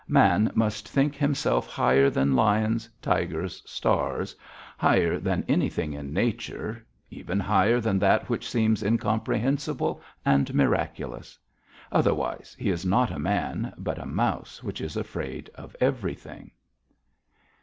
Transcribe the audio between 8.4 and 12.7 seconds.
seems incomprehensible and miraculous. Otherwise